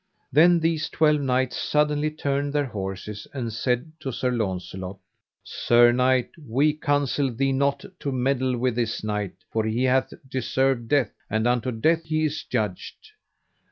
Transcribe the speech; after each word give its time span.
Then 0.31 0.59
these 0.59 0.89
twelve 0.89 1.21
knights 1.21 1.61
suddenly 1.61 2.09
turned 2.09 2.53
their 2.53 2.65
horses 2.65 3.27
and 3.35 3.53
said 3.53 3.91
to 3.99 4.11
Sir 4.11 4.31
Launcelot: 4.31 4.97
Sir 5.43 5.91
knight, 5.91 6.31
we 6.43 6.73
counsel 6.73 7.31
thee 7.31 7.51
not 7.51 7.85
to 7.99 8.11
meddle 8.11 8.57
with 8.57 8.73
this 8.77 9.03
knight, 9.03 9.33
for 9.51 9.63
he 9.63 9.83
hath 9.83 10.11
deserved 10.27 10.87
death, 10.87 11.11
and 11.29 11.45
unto 11.45 11.71
death 11.71 12.05
he 12.05 12.25
is 12.25 12.43
judged. 12.43 13.11